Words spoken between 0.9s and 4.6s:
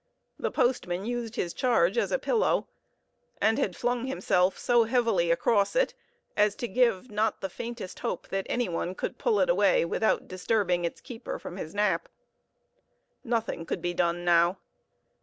used his charge as a pillow, and had flung himself